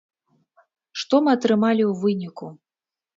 Што 1.01 1.19
мы 1.25 1.29
атрымалі 1.39 1.83
ў 1.89 1.93
выніку? 2.05 2.45